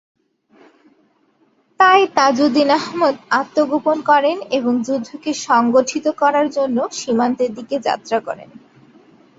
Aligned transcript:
তাই 1.79 2.01
তাজউদ্দীন 2.15 2.69
আহমদ 2.71 3.15
আত্মগোপন 3.31 3.97
করেন 4.01 4.37
এবং 4.51 4.73
যুদ্ধকে 4.83 5.31
সংগঠিত 5.47 6.05
করার 6.21 6.47
জন্য 6.49 6.77
সীমান্তের 6.99 7.51
দিকে 7.53 7.75
যাত্রা 7.87 8.17
করেন। 8.19 8.49